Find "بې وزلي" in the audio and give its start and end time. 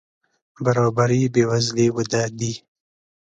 1.33-1.87